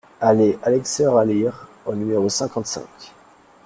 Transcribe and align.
Allée 0.19 0.57
Alexer 0.63 1.05
Alire 1.15 1.67
au 1.85 1.93
numéro 1.93 2.27
cinquante-cinq 2.27 3.13